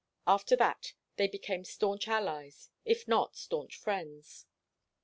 After 0.25 0.55
that 0.55 0.95
they 1.17 1.27
became 1.27 1.63
staunch 1.63 2.07
allies, 2.07 2.71
if 2.85 3.07
not 3.07 3.35
staunch 3.35 3.75
friends. 3.77 4.47